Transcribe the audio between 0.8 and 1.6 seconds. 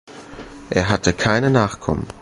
hatte keine